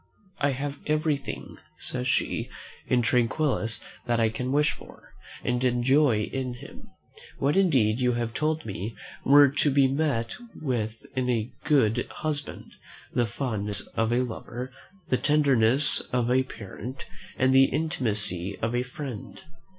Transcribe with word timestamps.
"I 0.39 0.53
have 0.53 0.79
everything," 0.87 1.57
says 1.77 2.07
she, 2.07 2.49
"in 2.87 3.03
Tranquillus 3.03 3.83
that 4.07 4.19
I 4.19 4.29
can 4.29 4.51
wish 4.51 4.71
for; 4.71 5.13
and 5.43 5.63
enjoy 5.63 6.23
in 6.23 6.55
him, 6.55 6.89
what 7.37 7.55
indeed 7.55 8.01
you 8.01 8.13
have 8.13 8.33
told 8.33 8.65
me 8.65 8.95
were 9.23 9.47
to 9.49 9.69
be 9.69 9.87
met 9.87 10.33
with 10.59 10.95
in 11.15 11.29
a 11.29 11.51
good 11.65 12.07
husband, 12.09 12.71
the 13.13 13.27
fondness 13.27 13.81
of 13.95 14.11
a 14.11 14.23
lover, 14.23 14.73
the 15.09 15.17
tenderness 15.17 15.99
of 16.11 16.31
a 16.31 16.41
parent, 16.41 17.05
and 17.37 17.53
the 17.53 17.65
intimacy 17.65 18.57
of 18.57 18.73
a 18.73 18.81
friend." 18.81 19.43